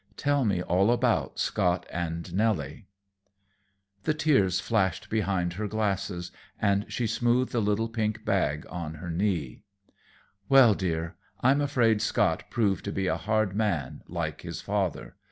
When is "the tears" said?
4.01-4.59